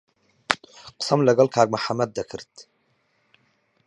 قسەم 0.99 1.19
لەگەڵ 1.27 1.47
کاک 1.55 1.67
محەممەد 1.75 2.11
دەکرد. 2.17 2.51